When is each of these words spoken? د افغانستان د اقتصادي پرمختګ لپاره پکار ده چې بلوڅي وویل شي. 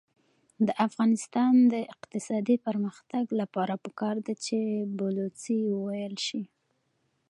د 0.67 0.69
افغانستان 0.87 1.53
د 1.73 1.75
اقتصادي 1.93 2.55
پرمختګ 2.67 3.25
لپاره 3.39 3.73
پکار 3.85 4.15
ده 4.25 4.33
چې 4.45 4.57
بلوڅي 4.99 5.59
وویل 5.73 6.15
شي. 6.27 6.41